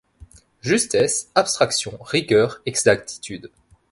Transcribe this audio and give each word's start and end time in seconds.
Justesse, 0.65 1.29
abstraction, 1.35 1.95
rigueur, 2.01 2.59
exactitude 2.65 3.51